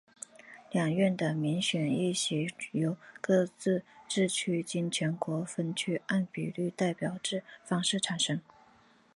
[0.71, 8.41] 两院的民选议席由各自治区经全国分区按比例代表制方式产生。